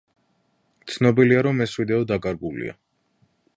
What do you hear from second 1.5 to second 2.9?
ეს ვიდეო დაკარგულია.